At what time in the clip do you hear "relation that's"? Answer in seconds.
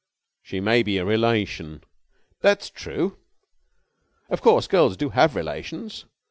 1.05-2.71